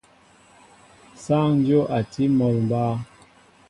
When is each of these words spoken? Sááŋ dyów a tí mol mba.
Sááŋ 1.23 1.51
dyów 1.65 1.87
a 1.97 1.99
tí 2.11 2.23
mol 2.37 2.55
mba. 2.65 2.83